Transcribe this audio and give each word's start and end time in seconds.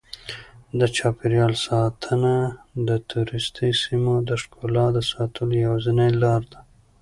د 0.79 0.81
چاپیریال 0.97 1.53
ساتنه 1.67 2.35
د 2.87 2.89
توریستي 3.09 3.69
سیمو 3.83 4.15
د 4.29 4.29
ښکلا 4.41 4.85
د 4.97 4.99
ساتلو 5.11 5.53
یوازینۍ 5.65 6.11
لاره 6.23 6.45
ده. 6.51 6.59